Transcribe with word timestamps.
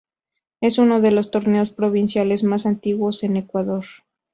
Es 0.61 0.79
uno 0.79 0.99
de 0.99 1.11
los 1.11 1.29
torneos 1.29 1.69
provinciales 1.69 2.43
más 2.43 2.65
antiguos 2.65 3.21
en 3.21 3.37
Ecuador. 3.37 3.85